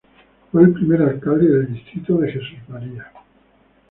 [0.51, 3.11] Fue el primer alcalde del Distrito de Jesús María.